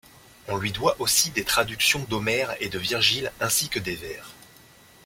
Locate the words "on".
0.47-0.57